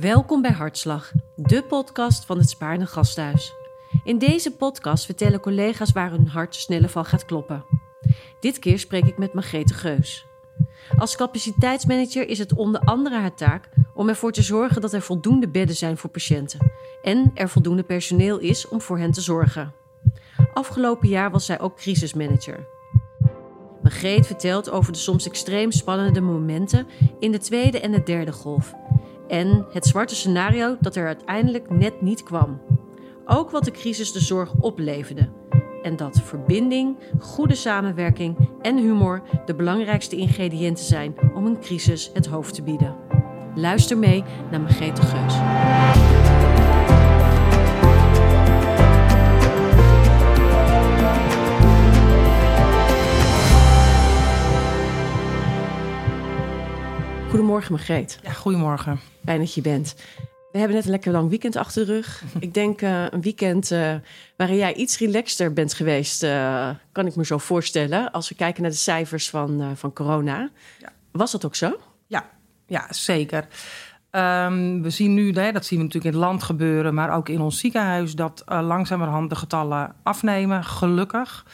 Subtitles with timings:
[0.00, 3.52] Welkom bij Hartslag, de podcast van het Spaarne Gasthuis.
[4.04, 7.64] In deze podcast vertellen collega's waar hun hart sneller van gaat kloppen.
[8.40, 10.26] Dit keer spreek ik met Margrethe Geus.
[10.98, 15.48] Als capaciteitsmanager is het onder andere haar taak om ervoor te zorgen dat er voldoende
[15.48, 16.72] bedden zijn voor patiënten
[17.02, 19.74] en er voldoende personeel is om voor hen te zorgen.
[20.54, 22.66] Afgelopen jaar was zij ook crisismanager.
[23.82, 26.86] Margreet vertelt over de soms extreem spannende momenten
[27.18, 28.74] in de tweede en de derde golf
[29.28, 32.60] en het zwarte scenario dat er uiteindelijk net niet kwam.
[33.26, 35.28] Ook wat de crisis de zorg opleverde.
[35.82, 42.26] En dat verbinding, goede samenwerking en humor de belangrijkste ingrediënten zijn om een crisis het
[42.26, 42.96] hoofd te bieden.
[43.54, 45.34] Luister mee naar Margrethe Geus.
[57.28, 58.18] Goedemorgen, Margreet.
[58.22, 59.00] Ja, goedemorgen.
[59.24, 59.94] Fijn dat je bent.
[60.52, 62.22] We hebben net een lekker lang weekend achter de rug.
[62.40, 63.94] Ik denk uh, een weekend uh,
[64.36, 68.10] waarin jij iets relaxter bent geweest, uh, kan ik me zo voorstellen.
[68.12, 70.50] Als we kijken naar de cijfers van, van corona.
[70.78, 70.92] Ja.
[71.12, 71.76] Was dat ook zo?
[72.06, 72.30] Ja,
[72.66, 73.46] ja zeker.
[74.10, 77.28] Um, we zien nu, hè, dat zien we natuurlijk in het land gebeuren, maar ook
[77.28, 81.44] in ons ziekenhuis, dat langzamerhand de getallen afnemen, gelukkig.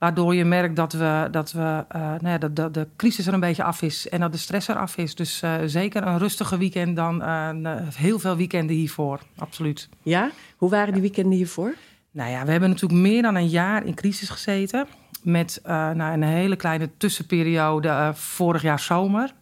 [0.00, 3.34] Waardoor je merkt dat, we, dat, we, uh, nou ja, dat, dat de crisis er
[3.34, 5.14] een beetje af is en dat de stress er af is.
[5.14, 7.48] Dus uh, zeker een rustiger weekend dan uh,
[7.94, 9.20] heel veel weekenden hiervoor.
[9.38, 9.88] Absoluut.
[10.02, 10.30] Ja?
[10.56, 11.74] Hoe waren die weekenden hiervoor?
[12.10, 14.86] Nou ja, we hebben natuurlijk meer dan een jaar in crisis gezeten.
[15.22, 19.32] Met nou, een hele kleine tussenperiode vorig jaar zomer.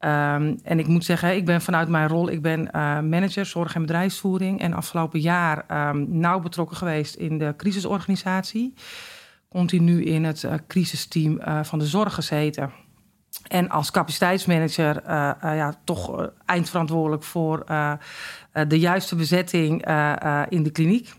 [0.00, 2.68] Um, en ik moet zeggen, ik ben vanuit mijn rol, ik ben
[3.08, 4.60] manager zorg en bedrijfsvoering.
[4.60, 8.74] En afgelopen jaar um, nauw betrokken geweest in de crisisorganisatie
[9.48, 12.70] continu in het uh, crisisteam uh, van de zorg gezeten.
[13.48, 17.64] En als capaciteitsmanager uh, ja, toch eindverantwoordelijk voor
[18.68, 19.72] de juiste bezetting
[20.48, 21.14] in de kliniek.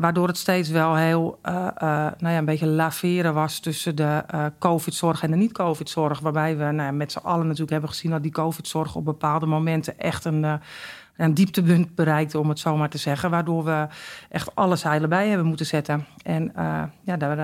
[0.00, 4.24] waardoor het steeds wel heel nou ja, een beetje laveren was tussen de
[4.58, 6.20] COVID-zorg en de niet-COVID-zorg.
[6.20, 9.46] Waarbij we nou ja, met z'n allen natuurlijk hebben gezien dat die COVID-zorg op bepaalde
[9.46, 10.60] momenten echt een
[11.16, 13.30] een dieptepunt bereikt, om het zo maar te zeggen.
[13.30, 13.86] Waardoor we
[14.28, 16.06] echt alle zeilen bij hebben moeten zetten.
[16.22, 17.38] En uh, ja, daar,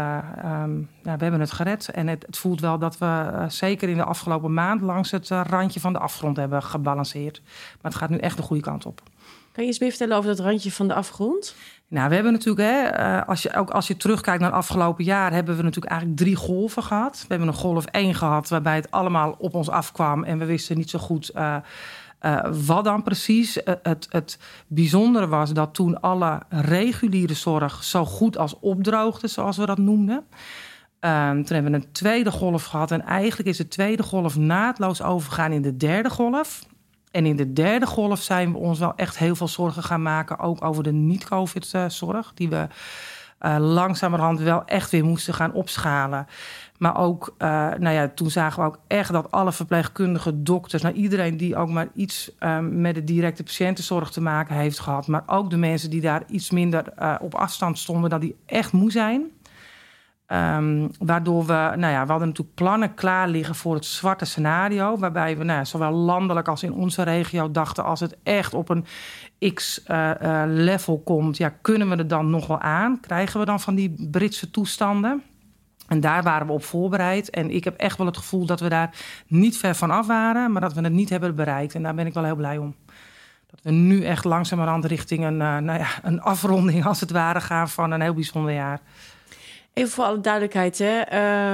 [0.63, 1.89] um, ja, we hebben het gered.
[1.89, 5.31] En het, het voelt wel dat we uh, zeker in de afgelopen maand langs het
[5.31, 7.41] uh, randje van de afgrond hebben gebalanceerd.
[7.81, 9.03] Maar het gaat nu echt de goede kant op.
[9.53, 11.55] Kan je eens meer vertellen over dat randje van de afgrond?
[11.89, 15.33] Nou, we hebben natuurlijk, hè, als je, ook als je terugkijkt naar het afgelopen jaar,
[15.33, 17.19] hebben we natuurlijk eigenlijk drie golven gehad.
[17.21, 20.77] We hebben een golf één gehad, waarbij het allemaal op ons afkwam en we wisten
[20.77, 21.57] niet zo goed uh,
[22.65, 23.57] wat dan precies?
[23.57, 29.57] Uh, het, het bijzondere was dat toen alle reguliere zorg zo goed als opdroogde, zoals
[29.57, 30.25] we dat noemden.
[31.01, 32.91] Uh, toen hebben we een tweede golf gehad.
[32.91, 36.67] En eigenlijk is de tweede golf naadloos overgegaan in de derde golf.
[37.11, 40.39] En in de derde golf zijn we ons wel echt heel veel zorgen gaan maken.
[40.39, 42.33] Ook over de niet-COVID-zorg.
[42.35, 42.67] Die we
[43.41, 46.27] uh, langzamerhand wel echt weer moesten gaan opschalen.
[46.79, 50.95] Maar ook, uh, nou ja, toen zagen we ook echt dat alle verpleegkundigen, dokters, nou
[50.95, 55.23] iedereen die ook maar iets um, met de directe patiëntenzorg te maken heeft gehad, maar
[55.27, 58.91] ook de mensen die daar iets minder uh, op afstand stonden, dat die echt moe
[58.91, 59.31] zijn.
[60.33, 64.99] Um, waardoor we, nou ja, we hadden natuurlijk plannen klaar liggen voor het zwarte scenario.
[64.99, 68.69] Waarbij we nou ja, zowel landelijk als in onze regio dachten: als het echt op
[68.69, 68.85] een
[69.55, 73.01] X-level uh, komt, ja, kunnen we er dan nog wel aan?
[73.01, 75.23] Krijgen we dan van die Britse toestanden?
[75.89, 77.31] En daar waren we op voorbereid.
[77.31, 78.91] En ik heb echt wel het gevoel dat we daar
[79.27, 81.75] niet ver van af waren, maar dat we het niet hebben bereikt.
[81.75, 82.75] En daar ben ik wel heel blij om.
[83.47, 87.41] Dat we nu echt langzamerhand richting een, uh, nou ja, een afronding, als het ware,
[87.41, 88.81] gaan van een heel bijzonder jaar.
[89.73, 90.99] Even voor alle duidelijkheid, hè.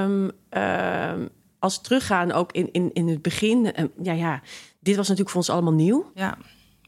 [0.02, 1.28] Um, um,
[1.58, 3.80] als we teruggaan ook in, in, in het begin.
[3.80, 4.40] Um, ja, ja,
[4.80, 6.10] dit was natuurlijk voor ons allemaal nieuw.
[6.14, 6.38] Ja.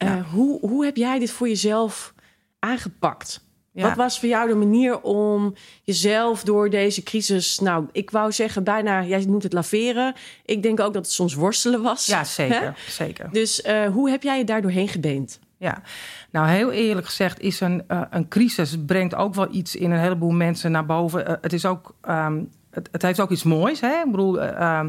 [0.03, 0.23] Uh, ja.
[0.23, 2.15] hoe, hoe heb jij dit voor jezelf
[2.59, 3.47] aangepakt?
[3.73, 3.89] Ja.
[3.89, 8.65] Wat was voor jou de manier om jezelf door deze crisis, nou, ik wou zeggen
[8.65, 10.15] bijna, jij noemt het laveren.
[10.45, 12.07] Ik denk ook dat het soms worstelen was.
[12.07, 12.63] Ja, zeker.
[12.63, 12.71] Hè?
[12.89, 13.29] zeker.
[13.33, 15.39] Dus uh, hoe heb jij je daar doorheen gebeend?
[15.59, 15.83] Ja,
[16.31, 20.01] nou heel eerlijk gezegd is een, uh, een crisis brengt ook wel iets in een
[20.01, 21.31] heleboel mensen naar boven.
[21.31, 23.81] Uh, het is ook um, het, heeft ook iets moois.
[23.81, 24.03] Hè?
[24.05, 24.85] Ik bedoel, uh,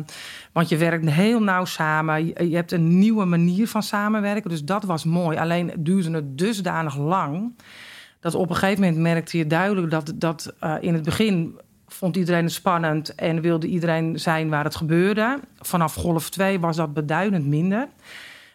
[0.51, 2.25] want je werkt heel nauw samen.
[2.25, 4.49] Je, hebt een nieuwe manier van samenwerken.
[4.49, 5.37] Dus dat was mooi.
[5.37, 7.55] Alleen duurde het dusdanig lang.
[8.19, 12.43] Dat op een gegeven moment merkte je duidelijk dat, dat in het begin vond iedereen
[12.43, 15.39] het spannend en wilde iedereen zijn waar het gebeurde.
[15.59, 17.87] Vanaf golf 2 was dat beduidend minder.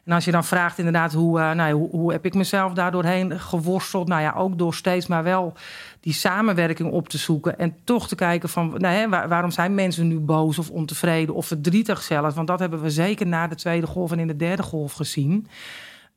[0.04, 3.40] En als je dan vraagt inderdaad hoe, uh, nou, hoe, hoe, heb ik mezelf daardoorheen
[3.40, 4.08] geworsteld?
[4.08, 5.54] Nou ja, ook door steeds maar wel
[6.00, 7.58] die samenwerking op te zoeken.
[7.58, 11.46] En toch te kijken van nou, hè, waarom zijn mensen nu boos of ontevreden of
[11.46, 12.34] verdrietig zelfs?
[12.34, 15.46] Want dat hebben we zeker na de tweede golf en in de derde golf gezien.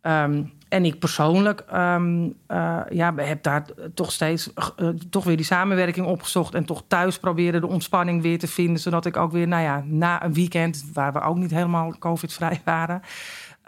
[0.01, 5.45] Ehm, en ik persoonlijk um, uh, ja, heb daar toch steeds uh, toch weer die
[5.45, 6.53] samenwerking opgezocht.
[6.53, 8.81] En toch thuis proberen de ontspanning weer te vinden.
[8.81, 12.61] Zodat ik ook weer, nou ja, na een weekend, waar we ook niet helemaal COVID-vrij
[12.65, 13.01] waren,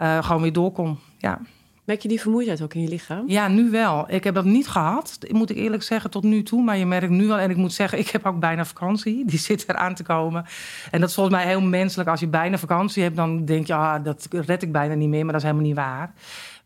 [0.02, 0.98] uh, gewoon weer door kon.
[1.18, 1.40] Ja.
[1.84, 3.24] Merk je die vermoeidheid ook in je lichaam?
[3.26, 4.04] Ja, nu wel.
[4.12, 6.62] Ik heb dat niet gehad, moet ik eerlijk zeggen, tot nu toe.
[6.62, 9.24] Maar je merkt nu wel, en ik moet zeggen, ik heb ook bijna vakantie.
[9.30, 10.44] Die zit eraan te komen.
[10.90, 12.08] En dat is volgens mij heel menselijk.
[12.08, 15.24] Als je bijna vakantie hebt, dan denk je, ah, dat red ik bijna niet meer.
[15.24, 16.12] Maar dat is helemaal niet waar.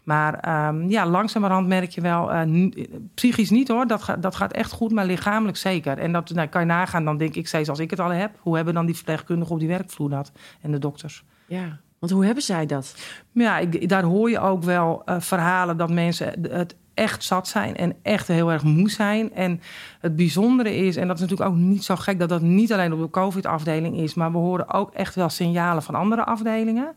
[0.04, 2.70] Maar um, ja, langzamerhand merk je wel, uh,
[3.14, 5.98] psychisch niet hoor, dat, ga, dat gaat echt goed, maar lichamelijk zeker.
[5.98, 8.30] En dat nou, kan je nagaan, dan denk ik steeds als ik het al heb,
[8.40, 11.24] hoe hebben dan die verpleegkundigen op die werkvloer dat en de dokters?
[11.46, 12.94] Ja, want hoe hebben zij dat?
[13.32, 17.76] Ja, ik, daar hoor je ook wel uh, verhalen dat mensen het echt zat zijn
[17.76, 19.34] en echt heel erg moe zijn.
[19.34, 19.60] En
[20.00, 22.18] het bijzondere is, en dat is natuurlijk ook niet zo gek...
[22.18, 24.14] dat dat niet alleen op de COVID-afdeling is...
[24.14, 26.94] maar we horen ook echt wel signalen van andere afdelingen.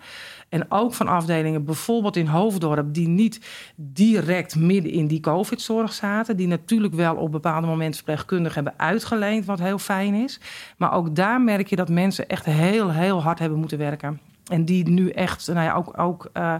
[0.49, 2.93] En ook van afdelingen, bijvoorbeeld in Hoofddorp...
[2.93, 3.41] die niet
[3.75, 6.37] direct midden in die COVID-zorg zaten...
[6.37, 9.45] die natuurlijk wel op bepaalde momenten verpleegkundig hebben uitgeleend...
[9.45, 10.39] wat heel fijn is.
[10.77, 14.19] Maar ook daar merk je dat mensen echt heel, heel hard hebben moeten werken.
[14.49, 15.99] En die nu echt, nou ja, ook...
[15.99, 16.55] ook uh,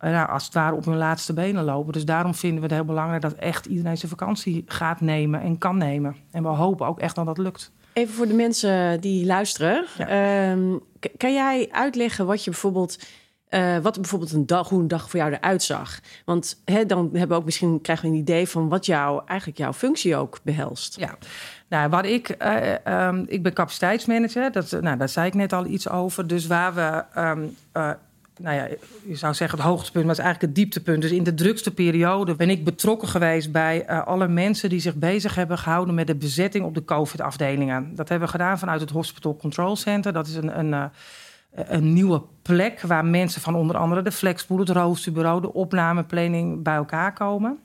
[0.00, 1.92] nou, als het ware op hun laatste benen lopen.
[1.92, 5.58] Dus daarom vinden we het heel belangrijk dat echt iedereen zijn vakantie gaat nemen en
[5.58, 6.16] kan nemen.
[6.30, 7.72] En we hopen ook echt dat dat lukt.
[7.92, 9.84] Even voor de mensen die luisteren.
[9.98, 10.50] Ja.
[10.50, 10.80] Um,
[11.16, 12.98] kan jij uitleggen wat je bijvoorbeeld.
[13.56, 16.00] Uh, wat bijvoorbeeld een dag, hoe een dag voor jou eruit zag.
[16.24, 19.58] Want hè, dan hebben we ook misschien krijgen we een idee van wat jou, eigenlijk
[19.58, 20.96] jouw functie ook behelst.
[20.98, 21.16] Ja,
[21.68, 25.66] nou, wat ik, uh, um, ik ben capaciteitsmanager, dat, nou, daar zei ik net al
[25.66, 26.26] iets over.
[26.26, 27.90] Dus waar we uh,
[28.40, 28.68] nou ja,
[29.06, 31.02] je zou zeggen het hoogtepunt, maar het eigenlijk het dieptepunt.
[31.02, 35.34] Dus in de drukste periode ben ik betrokken geweest bij alle mensen die zich bezig
[35.34, 37.94] hebben gehouden met de bezetting op de COVID-afdelingen.
[37.94, 40.12] Dat hebben we gedaan vanuit het Hospital Control Center.
[40.12, 40.90] Dat is een, een,
[41.56, 46.74] een nieuwe plek waar mensen van onder andere de flexpool, het roosterbureau, de opnameplanning bij
[46.74, 47.58] elkaar komen.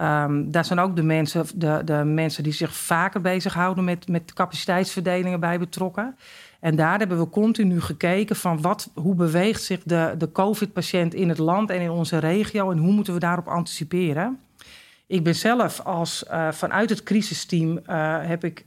[0.00, 4.32] Um, daar zijn ook de mensen, de, de mensen die zich vaker bezighouden met, met
[4.32, 6.16] capaciteitsverdelingen bij betrokken.
[6.60, 11.28] En daar hebben we continu gekeken van wat, hoe beweegt zich de, de COVID-patiënt in
[11.28, 14.40] het land en in onze regio en hoe moeten we daarop anticiperen.
[15.06, 18.64] Ik ben zelf als uh, vanuit het crisisteam uh, heb ik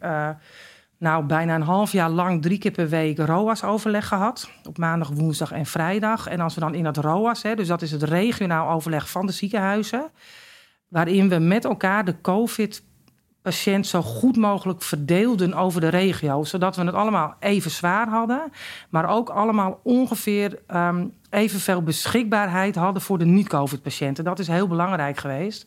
[1.02, 4.50] nou bijna een half jaar lang drie keer per week ROAS-overleg gehad.
[4.68, 6.28] Op maandag, woensdag en vrijdag.
[6.28, 9.26] En als we dan in dat ROAS, hè, dus dat is het regionaal overleg van
[9.26, 10.10] de ziekenhuizen,
[10.88, 12.84] waarin we met elkaar de COVID
[13.42, 16.44] patiënt zo goed mogelijk verdeelden over de regio.
[16.44, 18.52] Zodat we het allemaal even zwaar hadden.
[18.90, 24.24] Maar ook allemaal ongeveer um, evenveel beschikbaarheid hadden voor de niet-COVID-patiënten.
[24.24, 25.66] Dat is heel belangrijk geweest.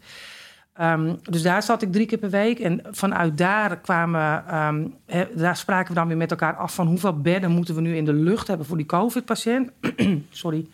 [0.81, 2.59] Um, dus daar zat ik drie keer per week.
[2.59, 4.45] En vanuit daar kwamen,
[5.07, 7.97] he, daar spraken we dan weer met elkaar af van hoeveel bedden moeten we nu
[7.97, 9.71] in de lucht hebben voor die COVID-patiënt.
[10.31, 10.67] Sorry.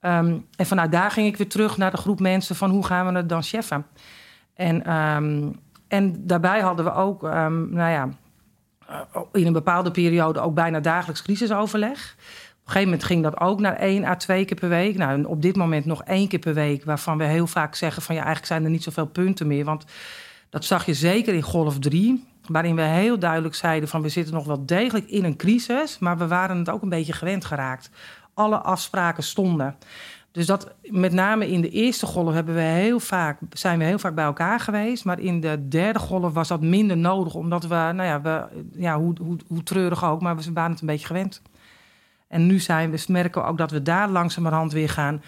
[0.00, 3.06] Um, en vanuit daar ging ik weer terug naar de groep mensen van hoe gaan
[3.06, 3.86] we het dan cheffen.
[4.54, 4.82] En
[5.88, 8.08] en daarbij hadden we ook, nou ja,
[8.88, 12.16] eh, in een bepaalde periode ook bijna dagelijks crisisoverleg.
[12.66, 14.96] Een gegeven moment ging dat ook naar één à twee keer per week.
[14.96, 18.14] Nou, op dit moment nog één keer per week, waarvan we heel vaak zeggen van
[18.14, 19.64] ja, eigenlijk zijn er niet zoveel punten meer.
[19.64, 19.84] Want
[20.50, 24.34] dat zag je zeker in golf 3, waarin we heel duidelijk zeiden van we zitten
[24.34, 27.90] nog wel degelijk in een crisis, maar we waren het ook een beetje gewend geraakt.
[28.34, 29.76] Alle afspraken stonden.
[30.32, 33.98] Dus dat met name in de eerste golf hebben we heel vaak, zijn we heel
[33.98, 35.04] vaak bij elkaar geweest.
[35.04, 37.34] Maar in de derde golf was dat minder nodig.
[37.34, 40.80] Omdat we, nou ja, we, ja hoe, hoe, hoe treurig ook, maar we waren het
[40.80, 41.42] een beetje gewend.
[42.36, 45.22] En nu zijn we, merken we ook dat we daar langzamerhand weer gaan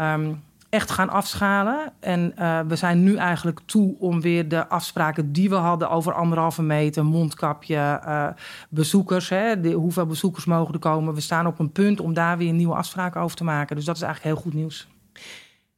[0.00, 1.92] um, echt gaan afschalen.
[2.00, 6.12] En uh, we zijn nu eigenlijk toe om weer de afspraken die we hadden over
[6.12, 8.28] anderhalve meter, mondkapje, uh,
[8.68, 11.14] bezoekers, hè, hoeveel bezoekers mogen er komen.
[11.14, 13.76] We staan op een punt om daar weer nieuwe afspraken over te maken.
[13.76, 14.88] Dus dat is eigenlijk heel goed nieuws.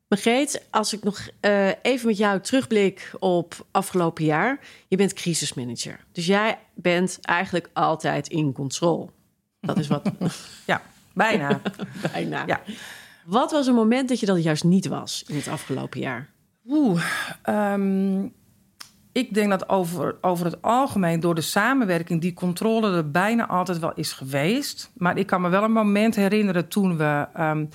[0.09, 4.61] Margreet, als ik nog uh, even met jou terugblik op afgelopen jaar.
[4.89, 6.05] Je bent crisismanager.
[6.13, 9.11] Dus jij bent eigenlijk altijd in control.
[9.61, 10.11] Dat is wat.
[10.67, 11.61] ja, bijna.
[12.13, 12.43] bijna.
[12.47, 12.61] Ja.
[13.25, 16.29] Wat was een moment dat je dat juist niet was in het afgelopen jaar?
[16.67, 17.05] Oeh,
[17.49, 18.33] um,
[19.13, 23.79] ik denk dat over, over het algemeen door de samenwerking die controle er bijna altijd
[23.79, 24.91] wel is geweest.
[24.97, 27.69] Maar ik kan me wel een moment herinneren toen we um,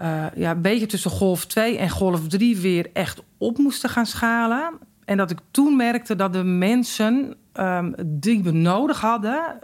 [0.00, 4.06] uh, ja, een beetje tussen golf 2 en golf 3 weer echt op moesten gaan
[4.06, 4.78] schalen.
[5.04, 9.58] En dat ik toen merkte dat de mensen um, die we nodig hadden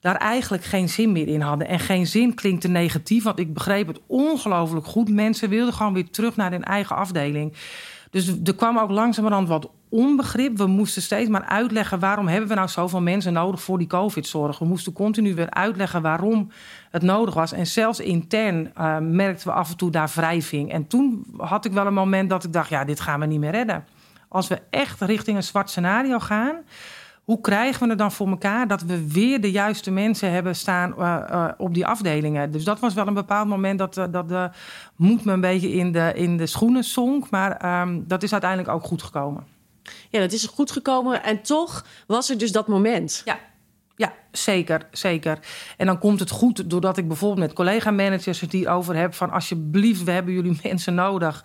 [0.00, 1.68] daar eigenlijk geen zin meer in hadden.
[1.68, 5.08] En geen zin klinkt te negatief, want ik begreep het ongelooflijk goed.
[5.08, 7.56] Mensen wilden gewoon weer terug naar hun eigen afdeling.
[8.10, 10.56] Dus er kwam ook langzamerhand wat onbegrip.
[10.56, 14.58] We moesten steeds maar uitleggen waarom hebben we nou zoveel mensen nodig voor die COVID-zorg.
[14.58, 16.50] We moesten continu weer uitleggen waarom
[16.90, 17.52] het nodig was.
[17.52, 20.72] En zelfs intern uh, merkten we af en toe daar wrijving.
[20.72, 23.40] En toen had ik wel een moment dat ik dacht: ja, dit gaan we niet
[23.40, 23.84] meer redden.
[24.28, 26.56] Als we echt richting een zwart scenario gaan
[27.30, 30.94] hoe krijgen we het dan voor elkaar dat we weer de juiste mensen hebben staan
[30.98, 32.50] uh, uh, op die afdelingen?
[32.50, 34.50] Dus dat was wel een bepaald moment dat, uh, dat de
[34.96, 37.30] moed me een beetje in de, in de schoenen zonk.
[37.30, 39.46] Maar um, dat is uiteindelijk ook goed gekomen.
[40.08, 41.22] Ja, dat is goed gekomen.
[41.22, 43.22] En toch was er dus dat moment.
[43.24, 43.38] Ja.
[43.96, 45.38] Ja, zeker, zeker.
[45.76, 49.14] En dan komt het goed doordat ik bijvoorbeeld met collega-managers het hierover heb...
[49.14, 51.44] van alsjeblieft, we hebben jullie mensen nodig...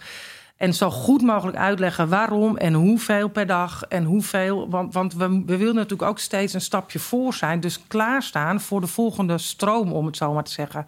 [0.57, 4.69] En zo goed mogelijk uitleggen waarom en hoeveel per dag en hoeveel.
[4.69, 7.59] Want, want we, we willen natuurlijk ook steeds een stapje voor zijn.
[7.59, 10.88] Dus klaarstaan voor de volgende stroom, om het zo maar te zeggen.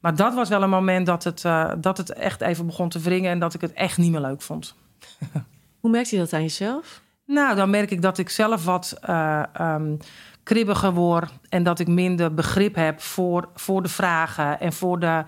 [0.00, 2.98] Maar dat was wel een moment dat het, uh, dat het echt even begon te
[2.98, 4.74] wringen en dat ik het echt niet meer leuk vond.
[5.80, 7.02] Hoe merkt je dat aan jezelf?
[7.24, 9.98] Nou, dan merk ik dat ik zelf wat uh, um,
[10.42, 15.24] kribbiger word en dat ik minder begrip heb voor, voor de vragen en voor de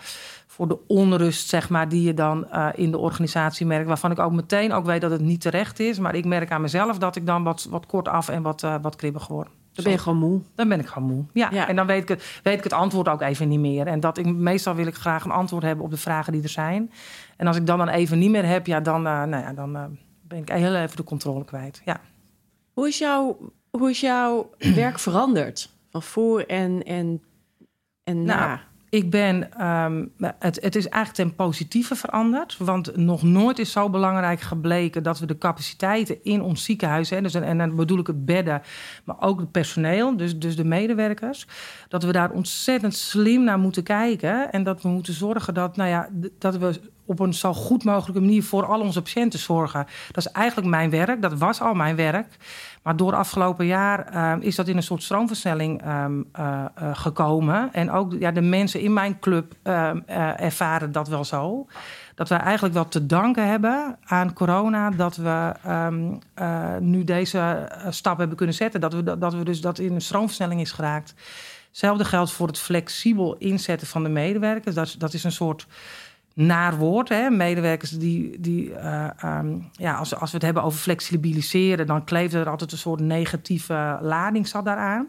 [0.51, 3.89] voor de onrust, zeg maar, die je dan uh, in de organisatie merkt.
[3.89, 5.99] Waarvan ik ook meteen ook weet dat het niet terecht is.
[5.99, 8.75] Maar ik merk aan mezelf dat ik dan wat, wat kort af en wat, uh,
[8.83, 9.49] wat kribbig word.
[9.73, 10.41] Dan ben je gewoon moe.
[10.55, 11.25] Dan ben ik gewoon moe.
[11.33, 11.49] Ja.
[11.53, 11.69] ja.
[11.69, 13.87] En dan weet ik, het, weet ik het antwoord ook even niet meer.
[13.87, 16.49] En dat ik, meestal wil ik graag een antwoord hebben op de vragen die er
[16.49, 16.93] zijn.
[17.37, 19.99] En als ik dan dan even niet meer heb, ja, dan, uh, nou ja, dan
[20.23, 21.83] ben ik heel even de controle kwijt.
[21.85, 22.01] Ja.
[22.73, 23.39] Hoe is, jouw,
[23.71, 25.71] hoe is jouw werk veranderd?
[25.91, 27.23] Van voor en, en,
[28.05, 28.61] en na?
[28.91, 32.57] Ik ben, um, het, het is eigenlijk ten positieve veranderd.
[32.59, 37.23] Want nog nooit is zo belangrijk gebleken dat we de capaciteiten in ons ziekenhuis, hè,
[37.23, 38.63] dus, en dan bedoel ik het bedden,
[39.05, 41.47] maar ook het personeel, dus, dus de medewerkers,
[41.89, 44.53] dat we daar ontzettend slim naar moeten kijken.
[44.53, 48.21] En dat we moeten zorgen dat, nou ja, dat we op een zo goed mogelijke
[48.21, 49.87] manier voor al onze patiënten zorgen.
[50.13, 52.37] Dat is eigenlijk mijn werk, dat was al mijn werk.
[52.83, 57.73] Maar door afgelopen jaar uh, is dat in een soort stroomversnelling um, uh, uh, gekomen.
[57.73, 60.01] En ook ja, de mensen in mijn club ehm,
[60.37, 61.67] ervaren dat wel zo.
[62.15, 65.53] Dat we eigenlijk wel te danken hebben aan corona dat we
[66.81, 68.81] nu deze stap hebben kunnen zetten.
[68.81, 71.15] Dat we, dat we dus dat in een stroomversnelling is geraakt.
[71.69, 74.75] Hetzelfde geldt voor het flexibel inzetten van de medewerkers.
[74.75, 75.67] Dat, dat is een soort
[76.41, 77.09] naar woord.
[77.09, 77.31] Hè?
[77.31, 82.35] Medewerkers die, die uh, um, ja, als, als we het hebben over flexibiliseren, dan kleeft
[82.35, 85.09] er altijd een soort negatieve lading zat daaraan.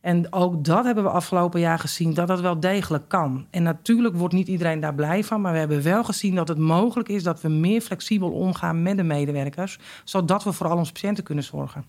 [0.00, 3.46] En ook dat hebben we afgelopen jaar gezien, dat dat wel degelijk kan.
[3.50, 6.58] En natuurlijk wordt niet iedereen daar blij van, maar we hebben wel gezien dat het
[6.58, 10.92] mogelijk is dat we meer flexibel omgaan met de medewerkers, zodat we voor al onze
[10.92, 11.84] patiënten kunnen zorgen.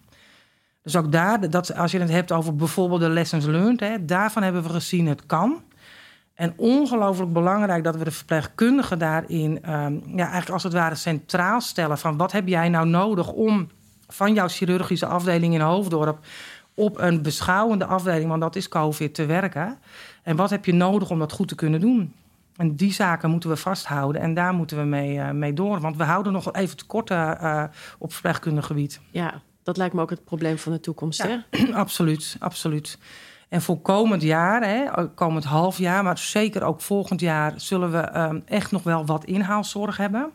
[0.83, 4.43] Dus ook daar, dat, als je het hebt over bijvoorbeeld de lessons learned, hè, daarvan
[4.43, 5.61] hebben we gezien het kan.
[6.33, 11.61] En ongelooflijk belangrijk dat we de verpleegkundigen daarin, um, ja, eigenlijk als het ware centraal
[11.61, 11.97] stellen.
[11.97, 13.69] Van wat heb jij nou nodig om
[14.07, 16.19] van jouw chirurgische afdeling in Hoofddorp
[16.73, 19.79] op een beschouwende afdeling, want dat is COVID, te werken.
[20.23, 22.13] En wat heb je nodig om dat goed te kunnen doen?
[22.55, 25.79] En die zaken moeten we vasthouden en daar moeten we mee, uh, mee door.
[25.79, 27.63] Want we houden nog even tekort uh,
[27.97, 29.00] op verpleegkundig gebied.
[29.11, 31.23] Ja, dat lijkt me ook het probleem van de toekomst.
[31.23, 31.73] Ja, hè?
[31.83, 32.97] absoluut, absoluut.
[33.51, 38.20] En voor komend jaar, hè, komend half jaar, maar zeker ook volgend jaar, zullen we
[38.20, 40.31] um, echt nog wel wat inhaalzorg hebben.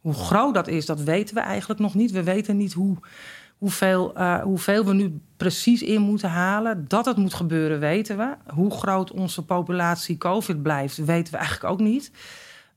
[0.00, 2.10] Hoe groot dat is, dat weten we eigenlijk nog niet.
[2.10, 2.96] We weten niet hoe,
[3.58, 6.84] hoeveel, uh, hoeveel we nu precies in moeten halen.
[6.88, 8.34] Dat het moet gebeuren, weten we.
[8.52, 12.12] Hoe groot onze populatie COVID blijft, weten we eigenlijk ook niet.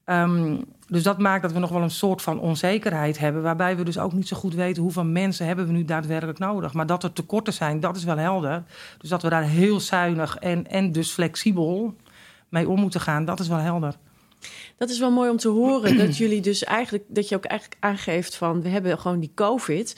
[0.05, 3.41] Um, dus dat maakt dat we nog wel een soort van onzekerheid hebben.
[3.41, 6.73] Waarbij we dus ook niet zo goed weten hoeveel mensen hebben we nu daadwerkelijk nodig.
[6.73, 8.63] Maar dat er tekorten zijn, dat is wel helder.
[8.97, 11.95] Dus dat we daar heel zuinig en, en dus flexibel
[12.49, 13.95] mee om moeten gaan, dat is wel helder.
[14.77, 15.97] Dat is wel mooi om te horen.
[15.97, 19.95] dat jullie dus eigenlijk, dat je ook eigenlijk aangeeft van we hebben gewoon die COVID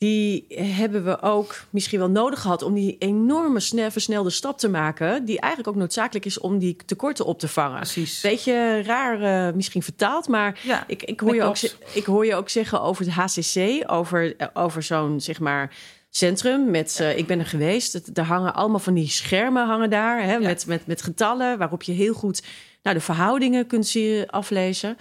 [0.00, 4.68] die hebben we ook misschien wel nodig gehad om die enorme snel, versnelde stap te
[4.68, 7.76] maken, die eigenlijk ook noodzakelijk is om die tekorten op te vangen.
[7.76, 8.20] Precies.
[8.20, 11.56] Beetje raar uh, misschien vertaald, maar ja, ik, ik, hoor je ook,
[11.92, 15.76] ik hoor je ook zeggen over het HCC, over, over zo'n zeg maar
[16.10, 17.92] centrum met uh, ik ben er geweest.
[17.92, 20.38] Het, er hangen allemaal van die schermen hangen daar hè, ja.
[20.38, 22.42] met, met, met getallen waarop je heel goed
[22.82, 24.96] nou, de verhoudingen kunt zien aflezen.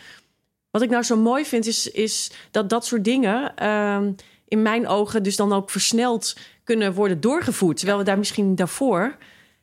[0.71, 3.53] Wat ik nou zo mooi vind is, is dat dat soort dingen.
[3.61, 4.07] Uh,
[4.49, 7.77] in mijn ogen dus dan ook versneld kunnen worden doorgevoerd.
[7.77, 9.17] Terwijl we daar misschien daarvoor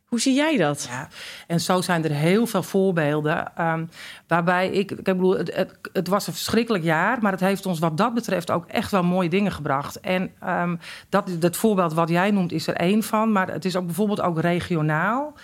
[0.07, 0.87] Hoe zie jij dat?
[0.91, 1.09] Ja,
[1.47, 3.57] en zo zijn er heel veel voorbeelden.
[3.57, 3.85] ehm,
[4.27, 7.79] waarbij ik, ik bedoel, het, het, het was een verschrikkelijk jaar, maar het heeft ons
[7.79, 10.01] wat dat betreft ook echt wel mooie dingen gebracht.
[10.01, 10.77] En ehm,
[11.09, 14.21] dat, dat voorbeeld wat jij noemt is er één van, maar het is ook bijvoorbeeld
[14.21, 15.35] ook regionaal.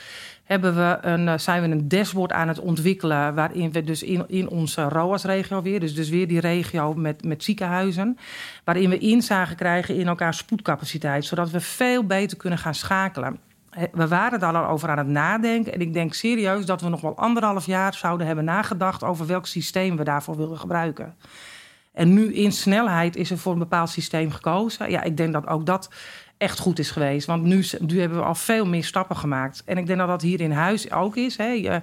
[0.44, 3.34] Hebben we een, eh, zijn we een dashboard aan het ontwikkelen.
[3.34, 5.80] waarin we dus in, in onze ROAS-regio weer.
[5.80, 8.18] Dus, dus weer die regio met, met ziekenhuizen.
[8.64, 11.24] waarin we inzage krijgen in elkaar spoedcapaciteit.
[11.24, 13.38] zodat we veel beter kunnen gaan schakelen.
[13.70, 15.72] Eh, We waren daar al over aan het nadenken.
[15.72, 19.46] En ik denk serieus dat we nog wel anderhalf jaar zouden hebben nagedacht over welk
[19.46, 21.14] systeem we daarvoor willen gebruiken.
[21.92, 24.90] En nu in snelheid is er voor een bepaald systeem gekozen.
[24.90, 25.90] Ja, ik denk dat ook dat
[26.42, 27.26] echt goed is geweest.
[27.26, 27.64] Want nu,
[28.00, 29.62] hebben we al veel meer stappen gemaakt.
[29.64, 31.36] En ik denk dat dat hier in huis ook is.
[31.36, 31.78] Hè.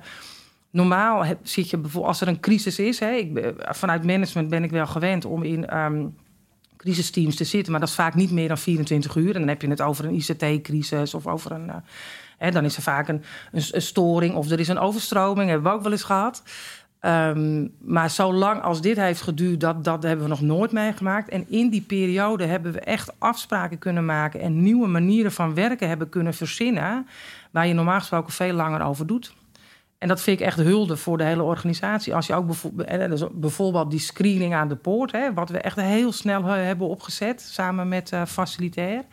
[0.70, 3.00] Normaal zit je bijvoorbeeld als er een crisis is.
[3.00, 6.06] Hè, ik, vanuit management ben ik wel gewend om in ehm,
[6.78, 7.72] crisisteams te zitten.
[7.72, 9.34] Maar dat is vaak niet meer dan 24 uur.
[9.34, 11.70] En dan heb je het over een ICT-crisis of over een.
[11.70, 11.76] eh,
[12.38, 15.50] hè, dan is er vaak een, een, een storing of er is een overstroming.
[15.50, 16.44] Hebben we ook wel eens gehad.
[17.00, 21.30] Ehm, maar zolang als dit heeft geduurd, dat, dat hebben we nog nooit meegemaakt.
[21.30, 25.88] En in die periode hebben we echt afspraken kunnen maken en nieuwe manieren van werken
[25.88, 27.08] hebben kunnen verzinnen.
[27.52, 29.34] Waar je normaal gesproken veel langer over doet.
[30.00, 32.16] En dat vind ik echt hulde voor de hele organisatie.
[32.16, 35.58] Als je ook bijvoorbeeld, eh, dus bijvoorbeeld die screening aan de poort, hè, wat we
[35.58, 39.04] echt heel snel eh, hebben opgezet samen met eh, facilitair.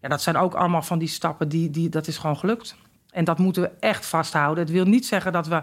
[0.00, 2.76] Ja, dat zijn ook allemaal van die stappen die, die dat is gewoon gelukt.
[3.10, 4.64] En dat moeten we echt vasthouden.
[4.64, 5.62] Het wil niet zeggen dat we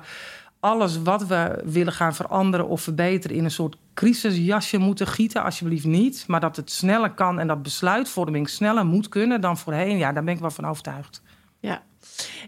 [0.64, 5.86] alles wat we willen gaan veranderen of verbeteren in een soort crisisjasje moeten gieten, alsjeblieft
[5.86, 6.24] niet.
[6.28, 9.98] Maar dat het sneller kan en dat besluitvorming sneller moet kunnen dan voorheen.
[9.98, 11.22] Ja, daar ben ik wel van overtuigd.
[11.60, 11.84] Ja.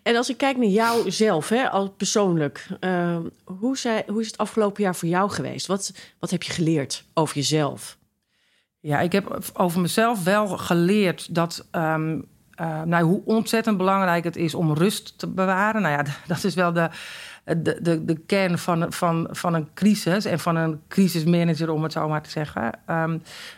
[0.04, 4.28] En als ik kijk naar jou zelf, hè, als persoonlijk, eh, hoe, zij, hoe is
[4.28, 5.68] het afgelopen jaar voor jou geweest?
[5.68, 7.98] Wat, wat heb je geleerd over jezelf?
[8.80, 11.68] Ja, ik heb over mezelf wel geleerd dat.
[11.72, 12.20] ehm,
[12.56, 15.82] eh, nou, hoe ontzettend belangrijk het is om rust te bewaren.
[15.82, 16.90] Nou ja, dat is wel de,
[17.44, 21.92] de, de, de kern van, van, van een crisis en van een crisismanager, om het
[21.92, 22.72] zo maar te zeggen.
[22.86, 23.18] Ehm,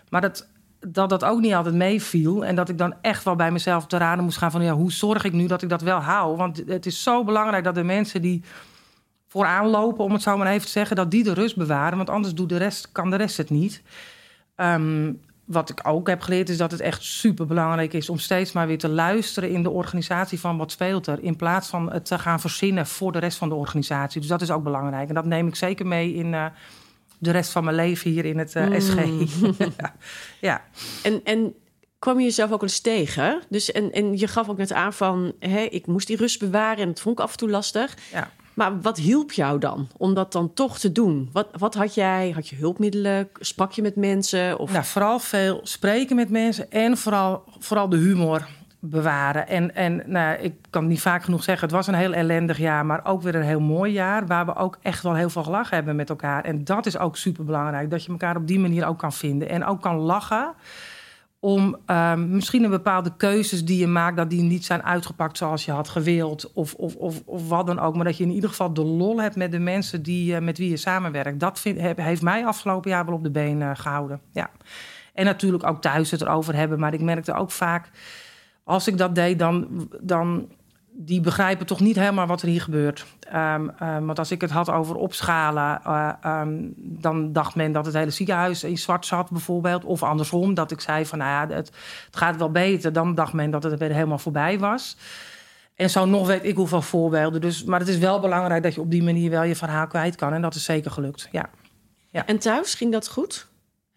[0.10, 0.48] maar dat,
[0.80, 2.46] dat dat ook niet altijd meeviel.
[2.46, 4.64] En dat ik dan echt wel bij mezelf te raden moest gaan van...
[4.64, 6.38] Ja, hoe zorg ik nu dat ik dat wel hou?
[6.38, 8.44] Want het is zo belangrijk dat de mensen die
[9.28, 10.04] vooraan lopen...
[10.04, 11.98] om het zo maar even te zeggen, dat die de rust bewaren.
[11.98, 13.82] Want anders doet de rest, kan de rest het niet.
[14.56, 15.12] Ehm,
[15.48, 18.10] wat ik ook heb geleerd is dat het echt super belangrijk is...
[18.10, 21.24] om steeds maar weer te luisteren in de organisatie van wat speelt er...
[21.24, 24.20] in plaats van het te gaan verzinnen voor de rest van de organisatie.
[24.20, 25.08] Dus dat is ook belangrijk.
[25.10, 26.34] En dat neem ik zeker mee in...
[26.34, 26.46] eh,
[27.18, 28.80] de rest van mijn leven hier in het eh, Mm.
[28.80, 28.96] SG.
[29.78, 29.96] ja.
[30.40, 30.62] ja.
[31.04, 31.54] En, en
[32.00, 33.42] kwam je jezelf ook eens tegen?
[33.50, 36.78] Dus, en, en je gaf ook net aan van, hè, ik moest die rust bewaren
[36.78, 37.98] en dat vond ik af en toe lastig.
[38.12, 38.32] Ja.
[38.58, 41.30] Maar wat hielp jou dan om dat dan toch te doen?
[41.32, 42.32] Wat, wat had jij?
[42.32, 43.30] Had je hulpmiddelen?
[43.40, 44.60] Sprak je met mensen?
[44.60, 44.72] Of...
[44.72, 48.48] Nou, vooral veel spreken met mensen en vooral, vooral de humor
[48.80, 49.48] bewaren.
[49.48, 52.86] En, en nou, ik kan niet vaak genoeg zeggen, het was een heel ellendig jaar,
[52.86, 55.76] maar ook weer een heel mooi jaar, waar we ook echt wel heel veel gelachen
[55.76, 56.44] hebben met elkaar.
[56.44, 59.50] En dat is ook super belangrijk, dat je elkaar op die manier ook kan vinden
[59.50, 60.54] en ook kan lachen.
[61.40, 65.66] Om ehm, misschien een bepaalde keuzes die je maakt, dat die niet zijn uitgepakt zoals
[65.66, 66.52] je had gewild.
[66.54, 67.96] Of, of, of, of wat dan ook.
[67.96, 70.58] Maar dat je in ieder geval de lol hebt met de mensen die, eh, met
[70.58, 71.40] wie je samenwerkt.
[71.40, 71.64] Dat
[71.96, 74.22] heeft mij afgelopen jaar wel op de been eh, gehouden.
[74.32, 74.50] Ja.
[75.14, 76.80] En natuurlijk ook thuis het erover hebben.
[76.80, 77.90] Maar ik merkte ook vaak,
[78.64, 80.50] als ik dat deed, dan, dan
[81.00, 83.06] die begrijpen toch niet helemaal wat er hier gebeurt.
[83.20, 87.86] Ehm, ehm, want als ik het had over opschalen, eh, ehm, dan dacht men dat
[87.86, 89.84] het hele ziekenhuis in zwart zat, bijvoorbeeld.
[89.84, 91.72] Of andersom, dat ik zei van, nou ja, het,
[92.06, 92.94] het gaat wel beter.
[92.94, 94.98] Dan dacht men dat het weer helemaal voorbij was.
[95.76, 97.42] En zo nog weet ik hoeveel voorbeelden.
[97.42, 100.16] Dus, maar het is wel belangrijk dat je op die manier wel je verhaal kwijt
[100.16, 100.34] kan.
[100.34, 101.50] En dat is zeker gelukt, ja.
[102.26, 103.48] En thuis ging dat goed?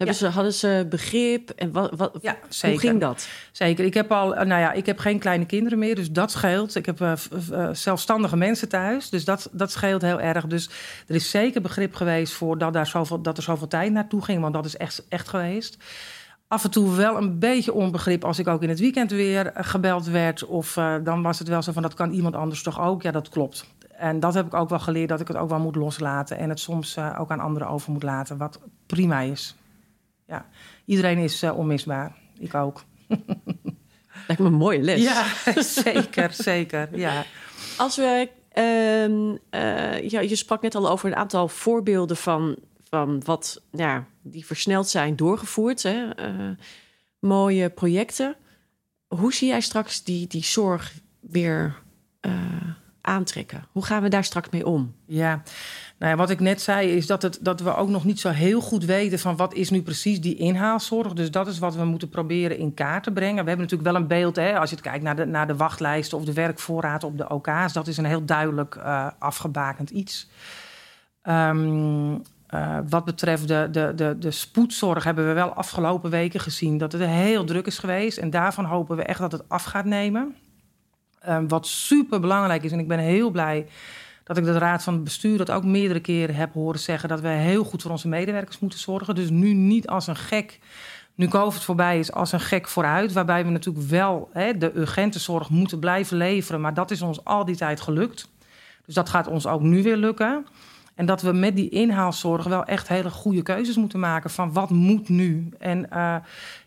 [0.01, 1.49] Hebben ze, hadden ze begrip?
[1.49, 3.27] En wat, wat, Ja, hoe ging dat?
[3.51, 3.85] Zeker.
[3.85, 6.75] Ik heb al, eh, nou ja, ik heb geen kleine kinderen meer, dus dat scheelt.
[6.75, 7.11] Ik heb eh,
[7.51, 10.47] eh, zelfstandige mensen thuis, dus dat, dat scheelt heel erg.
[10.47, 10.69] Dus
[11.07, 14.41] er is zeker begrip geweest voor dat, daar zoveel, dat er zoveel tijd naartoe ging,
[14.41, 15.77] want dat is echt, echt geweest.
[16.47, 20.05] Af en toe wel een beetje onbegrip als ik ook in het weekend weer gebeld
[20.05, 20.45] werd.
[20.45, 23.01] Of dan was het wel zo van dat kan iemand anders toch ook?
[23.01, 23.65] Ja, dat klopt.
[23.97, 26.37] En dat heb ik ook wel geleerd dat ik het ook wel moet loslaten.
[26.37, 29.55] En het soms ook aan anderen over moet laten, wat prima is.
[30.31, 30.45] Ja,
[30.85, 32.15] iedereen is eh, onmisbaar.
[32.39, 32.83] Ik ook.
[34.27, 35.01] Lijkt me een mooie les.
[35.01, 35.25] Ja,
[35.83, 36.97] zeker, zeker.
[36.97, 37.25] Ja.
[37.77, 42.55] Als we, eh, ja, je sprak net al over een aantal voorbeelden van,
[42.89, 45.83] van wat ja, die versneld zijn doorgevoerd.
[45.83, 46.09] Hè?
[46.09, 46.49] eh,
[47.19, 48.35] mooie projecten.
[49.07, 51.81] Hoe zie jij straks die, die zorg weer
[53.01, 53.65] aantrekken?
[53.71, 54.95] Hoe gaan we daar straks mee om?
[55.05, 55.41] Ja,
[55.97, 58.29] nou ja, wat ik net zei is dat, het, dat we ook nog niet zo
[58.29, 61.13] heel goed weten van wat is nu precies die inhaalzorg.
[61.13, 63.43] Dus dat is wat we moeten proberen in kaart te brengen.
[63.43, 65.55] We hebben natuurlijk wel een beeld, hè, als je het kijkt naar de, naar de
[65.55, 67.73] wachtlijsten of de werkvoorraad op de OK's.
[67.73, 70.29] Dat is een heel duidelijk uh, afgebakend iets.
[71.23, 72.21] Um,
[72.53, 76.91] uh, wat betreft de, de, de, de spoedzorg hebben we wel afgelopen weken gezien dat
[76.91, 78.17] het heel druk is geweest.
[78.17, 80.35] En daarvan hopen we echt dat het af gaat nemen.
[81.27, 83.67] Uh, wat super belangrijk is, en ik ben heel blij
[84.23, 87.21] dat ik de raad van het bestuur dat ook meerdere keren heb horen zeggen dat
[87.21, 89.15] we heel goed voor onze medewerkers moeten zorgen.
[89.15, 90.59] Dus nu niet als een gek,
[91.15, 93.13] nu COVID voorbij is, als een gek vooruit.
[93.13, 96.61] Waarbij we natuurlijk wel de urgente zorg moeten blijven leveren.
[96.61, 98.29] Maar dat is ons al die tijd gelukt.
[98.85, 100.45] Dus dat gaat ons ook nu weer lukken.
[101.01, 104.69] En dat we met die inhaalzorg wel echt hele goede keuzes moeten maken van wat
[104.69, 106.15] moet nu en uh,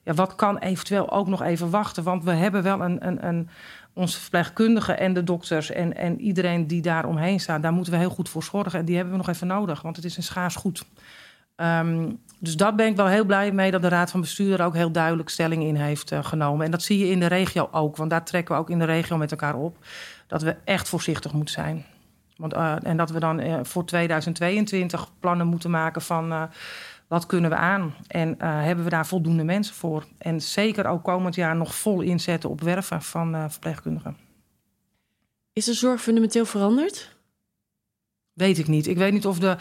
[0.03, 2.03] ja, wat kan eventueel ook nog even wachten.
[2.03, 3.49] Want we hebben wel een, een, een
[3.92, 7.99] onze verpleegkundigen en de dokters en, en iedereen die daar omheen staat, daar moeten we
[7.99, 8.79] heel goed voor zorgen.
[8.79, 10.85] En die hebben we nog even nodig, want het is een schaars goed.
[11.57, 14.66] Um, dus daar ben ik wel heel blij mee dat de Raad van Bestuur er
[14.66, 16.64] ook heel duidelijk stelling in heeft uh, genomen.
[16.64, 18.85] En dat zie je in de regio ook, want daar trekken we ook in de
[18.85, 19.77] regio met elkaar op.
[20.27, 21.85] Dat we echt voorzichtig moeten zijn.
[22.37, 26.42] Want, uh, en dat we dan uh, voor 2022 plannen moeten maken van uh,
[27.09, 30.07] wat kunnen we aan en hebben we daar voldoende mensen voor.
[30.18, 34.16] En zeker ook komend jaar nog vol inzetten op werven van verpleegkundigen.
[35.53, 37.16] Is de zorg fundamenteel veranderd?
[38.33, 38.87] Weet ik niet.
[38.87, 39.57] Ik weet niet of de,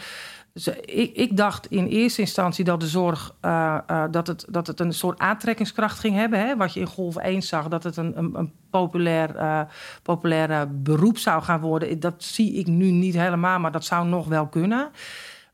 [0.54, 4.66] dus ik, ik, dacht in eerste instantie dat de zorg uh, uh, dat, het, dat
[4.66, 6.38] het een soort aantrekkingskracht ging hebben.
[6.38, 6.56] Hè?
[6.56, 9.60] Wat je in golf 1 zag, dat het een, een, een populair, uh,
[10.02, 12.00] populair beroep zou gaan worden.
[12.00, 14.90] Dat zie ik nu niet helemaal, maar dat zou nog wel kunnen.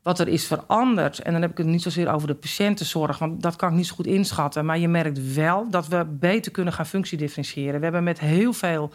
[0.01, 3.41] Wat er is veranderd, en dan heb ik het niet zozeer over de patiëntenzorg, want
[3.41, 4.65] dat kan ik niet zo goed inschatten.
[4.65, 7.77] Maar je merkt wel dat we beter kunnen gaan functiedifferentiëren.
[7.77, 8.91] We hebben met heel veel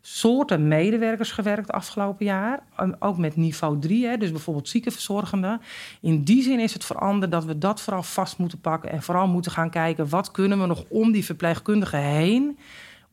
[0.00, 2.62] soorten medewerkers gewerkt afgelopen jaar.
[2.98, 5.60] Ook met niveau 3, hè, dus bijvoorbeeld ziekenverzorgenden.
[6.00, 8.90] In die zin is het veranderd dat we dat vooral vast moeten pakken.
[8.90, 12.58] En vooral moeten gaan kijken wat kunnen we nog om die verpleegkundigen heen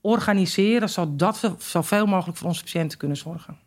[0.02, 0.90] organiseren.
[0.90, 3.58] Zodat we zoveel mogelijk voor onze patiënten kunnen zorgen.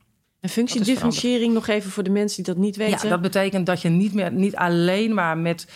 [0.41, 3.01] En functiedifferentiëring nog even voor de mensen die dat niet weten.
[3.03, 5.67] Ja, dat betekent dat je niet meer niet alleen maar met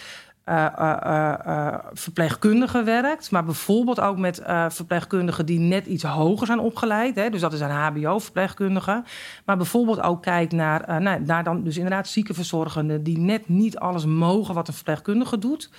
[0.49, 7.15] uh, uh, verpleegkundigen werkt, maar bijvoorbeeld ook met verpleegkundigen die net iets hoger zijn opgeleid.
[7.15, 9.03] Hè, dus dat is een HBO-verpleegkundige.
[9.45, 14.05] Maar bijvoorbeeld ook kijkt naar, naar, naar dan dus inderdaad ziekenverzorgenden die net niet alles
[14.05, 15.71] mogen wat een verpleegkundige doet.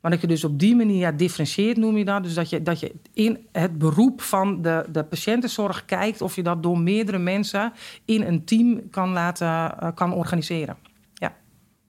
[0.00, 2.22] Maar dat je dus op die manier ja, differentieert, noem je dat.
[2.22, 6.42] Dus dat je, dat je in het beroep van de, de patiëntenzorg kijkt of je
[6.42, 7.72] dat door meerdere mensen
[8.04, 10.76] in een team kan laten kan organiseren.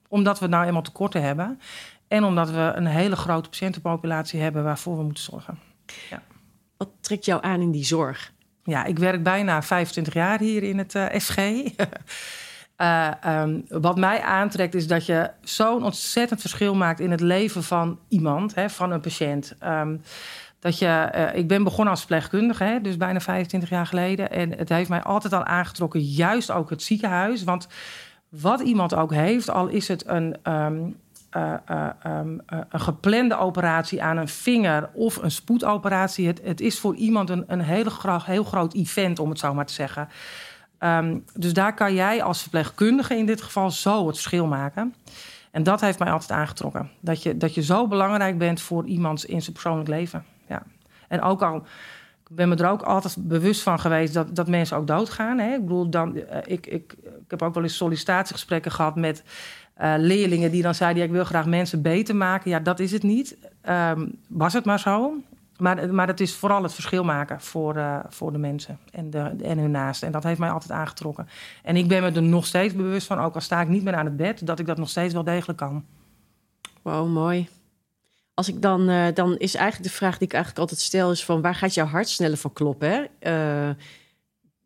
[0.08, 1.60] Omdat we nou eenmaal tekorten hebben.
[2.08, 5.58] En omdat we een hele grote patiëntenpopulatie hebben waarvoor we moeten zorgen.
[6.10, 6.22] Ja.
[6.76, 8.32] Wat trekt jou aan in die zorg?
[8.64, 11.38] Ja, ik werk bijna 25 jaar hier in het uh, SG.
[12.78, 17.62] uh, um, wat mij aantrekt is dat je zo'n ontzettend verschil maakt in het leven
[17.62, 19.54] van iemand, hè, van een patiënt.
[19.64, 20.00] Um,
[20.58, 24.30] dat je, uh, ik ben begonnen als verpleegkundige, hè, dus bijna 25 jaar geleden.
[24.30, 27.44] En het heeft mij altijd al aangetrokken, juist ook het ziekenhuis.
[27.44, 27.68] Want
[28.28, 30.36] wat iemand ook heeft, al is het een.
[30.42, 30.96] Um,
[31.38, 36.26] uh, uh, um, uh, een geplande operatie aan een vinger of een spoedoperatie.
[36.26, 37.90] Het, het is voor iemand een, een hele
[38.24, 40.08] heel groot event, om het zo maar te zeggen.
[40.80, 44.94] Um, dus daar kan jij als verpleegkundige in dit geval zo het verschil maken.
[45.50, 46.90] En dat heeft mij altijd aangetrokken.
[47.00, 50.24] Dat je, dat je zo belangrijk bent voor iemand in zijn persoonlijk leven.
[50.48, 50.62] Ja.
[51.08, 51.66] En ook al
[52.30, 55.38] ik ben me er ook altijd bewust van geweest dat, dat mensen ook doodgaan.
[55.38, 55.54] Hè?
[55.54, 59.22] Ik bedoel, dan, ik, ik, ik heb ook wel eens sollicitatiegesprekken gehad met
[59.80, 62.50] uh, leerlingen die dan zeiden: ja, Ik wil graag mensen beter maken.
[62.50, 63.36] Ja, dat is het niet.
[63.68, 65.14] Um, was het maar zo.
[65.58, 69.18] Maar, maar het is vooral het verschil maken voor, uh, voor de mensen en, de,
[69.42, 70.06] en hun naasten.
[70.06, 71.28] En dat heeft mij altijd aangetrokken.
[71.62, 73.94] En ik ben me er nog steeds bewust van, ook al sta ik niet meer
[73.94, 75.84] aan het bed, dat ik dat nog steeds wel degelijk kan.
[76.82, 77.48] Wow, mooi.
[78.34, 81.24] Als ik dan, uh, dan is eigenlijk de vraag die ik eigenlijk altijd stel, is
[81.24, 82.90] van waar gaat jouw hart sneller van kloppen?
[83.20, 83.74] Hè?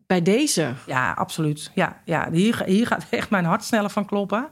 [0.06, 0.72] Bij deze?
[0.86, 1.70] Ja, absoluut.
[1.74, 2.30] Ja, ja.
[2.30, 4.48] Hier, hier gaat echt mijn hart sneller van kloppen.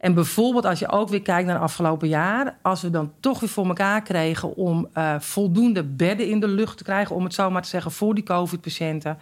[0.00, 3.40] En bijvoorbeeld als je ook weer kijkt naar het afgelopen jaar, als we dan toch
[3.40, 7.34] weer voor elkaar kregen om uh, voldoende bedden in de lucht te krijgen, om het
[7.34, 9.18] zo maar te zeggen, voor die COVID-patiënten.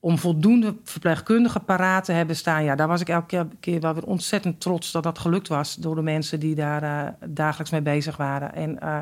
[0.00, 2.64] Om voldoende verpleegkundigen paraat te hebben staan.
[2.64, 5.94] Ja, daar was ik elke keer wel weer ontzettend trots dat dat gelukt was door
[5.94, 8.54] de mensen die daar uh, dagelijks mee bezig waren.
[8.54, 8.94] En uh,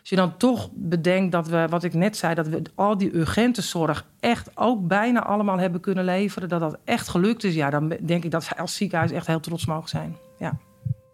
[0.00, 3.16] als je dan toch bedenkt dat we, wat ik net zei, dat we al die
[3.16, 7.70] urgente zorg echt ook bijna allemaal hebben kunnen leveren, dat dat echt gelukt is, ja,
[7.70, 10.16] dan denk ik dat wij als ziekenhuis echt heel trots mogen zijn.
[10.38, 10.58] Ja.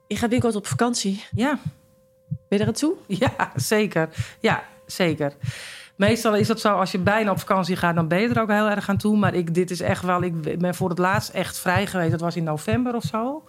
[0.07, 1.25] Je gaat binnenkort op vakantie.
[1.33, 1.59] Ja.
[2.29, 2.95] Ben je er aan toe?
[3.25, 4.09] Ja, zeker.
[4.41, 5.33] Ja, zeker.
[5.97, 8.51] Meestal is dat zo, als je bijna op vakantie gaat, dan ben je er ook
[8.51, 9.17] heel erg aan toe.
[9.17, 12.11] Maar ik, dit is echt wel, ik ben voor het laatst echt vrij geweest.
[12.11, 13.45] Dat was in november of zo.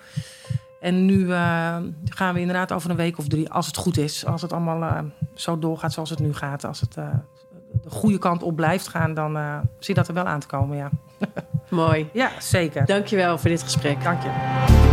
[0.79, 4.25] En nu uh, gaan we inderdaad over een week of drie, als het goed is.
[4.25, 4.99] Als het allemaal uh,
[5.33, 6.65] zo doorgaat zoals het nu gaat.
[6.65, 7.07] Als het uh,
[7.83, 9.33] de goede kant op blijft gaan, dan
[9.79, 10.89] zie je dat er wel aan te komen, ja.
[11.69, 12.09] Mooi.
[12.13, 12.85] Ja, zeker.
[12.85, 14.03] Dankjewel voor dit gesprek.
[14.03, 14.84] Dank je.